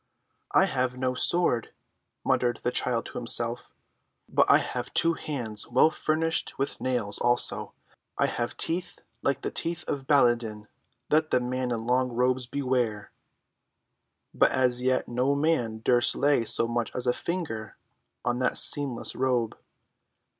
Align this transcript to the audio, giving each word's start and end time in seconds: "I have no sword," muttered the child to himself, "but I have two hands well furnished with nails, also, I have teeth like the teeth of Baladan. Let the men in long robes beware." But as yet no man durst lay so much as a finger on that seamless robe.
"I 0.51 0.65
have 0.65 0.97
no 0.97 1.13
sword," 1.13 1.73
muttered 2.25 2.61
the 2.63 2.71
child 2.71 3.05
to 3.05 3.19
himself, 3.19 3.69
"but 4.27 4.49
I 4.49 4.57
have 4.57 4.91
two 4.95 5.13
hands 5.13 5.67
well 5.67 5.91
furnished 5.91 6.57
with 6.57 6.81
nails, 6.81 7.19
also, 7.19 7.73
I 8.17 8.25
have 8.25 8.57
teeth 8.57 9.01
like 9.21 9.41
the 9.41 9.51
teeth 9.51 9.87
of 9.87 10.07
Baladan. 10.07 10.67
Let 11.11 11.29
the 11.29 11.39
men 11.39 11.69
in 11.69 11.85
long 11.85 12.11
robes 12.13 12.47
beware." 12.47 13.11
But 14.33 14.49
as 14.49 14.81
yet 14.81 15.07
no 15.07 15.35
man 15.35 15.83
durst 15.85 16.15
lay 16.15 16.45
so 16.45 16.67
much 16.67 16.89
as 16.95 17.05
a 17.05 17.13
finger 17.13 17.77
on 18.25 18.39
that 18.39 18.57
seamless 18.57 19.15
robe. 19.15 19.55